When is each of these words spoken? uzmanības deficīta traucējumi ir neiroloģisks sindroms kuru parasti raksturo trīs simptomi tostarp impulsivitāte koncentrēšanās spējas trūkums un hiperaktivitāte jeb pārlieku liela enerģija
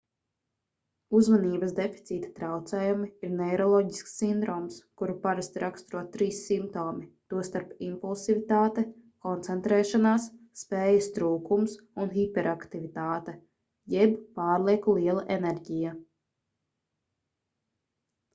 uzmanības 1.17 1.73
deficīta 1.79 2.29
traucējumi 2.37 3.09
ir 3.27 3.33
neiroloģisks 3.41 4.15
sindroms 4.21 4.77
kuru 5.01 5.15
parasti 5.25 5.61
raksturo 5.63 6.01
trīs 6.15 6.39
simptomi 6.47 7.05
tostarp 7.33 7.75
impulsivitāte 7.89 8.83
koncentrēšanās 9.27 10.25
spējas 10.63 11.09
trūkums 11.19 11.75
un 12.05 12.13
hiperaktivitāte 12.19 13.35
jeb 13.97 14.19
pārlieku 14.41 14.97
liela 15.01 15.27
enerģija 15.37 15.93